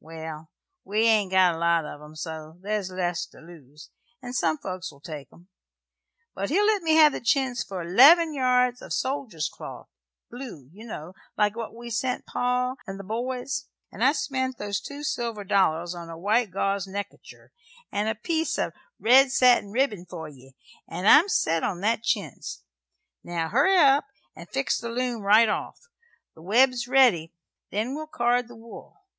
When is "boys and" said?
13.02-14.04